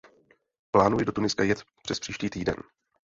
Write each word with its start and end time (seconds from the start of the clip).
Plánuji 0.71 1.05
do 1.05 1.11
Tuniska 1.11 1.43
jet 1.43 1.63
přespříští 1.83 2.29
týden. 2.29 2.55